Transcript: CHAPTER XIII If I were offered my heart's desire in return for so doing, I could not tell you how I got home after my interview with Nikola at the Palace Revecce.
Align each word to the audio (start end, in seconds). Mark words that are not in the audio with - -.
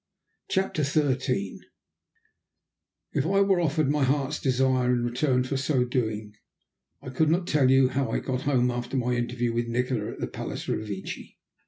CHAPTER 0.49 0.83
XIII 0.83 1.59
If 3.13 3.23
I 3.27 3.41
were 3.41 3.61
offered 3.61 3.87
my 3.91 4.03
heart's 4.03 4.39
desire 4.39 4.91
in 4.91 5.03
return 5.03 5.43
for 5.43 5.57
so 5.57 5.85
doing, 5.85 6.33
I 7.03 7.09
could 7.11 7.29
not 7.29 7.45
tell 7.45 7.69
you 7.69 7.89
how 7.89 8.09
I 8.09 8.17
got 8.17 8.41
home 8.41 8.71
after 8.71 8.97
my 8.97 9.13
interview 9.13 9.53
with 9.53 9.67
Nikola 9.67 10.13
at 10.13 10.19
the 10.19 10.25
Palace 10.25 10.65
Revecce. 10.67 11.37